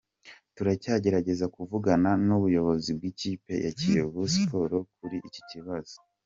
[0.55, 5.95] Turacyagerageza kuvugana n’ubuyobozi bw’ikipe ya Kiyovu Sports kuri iki kibazo.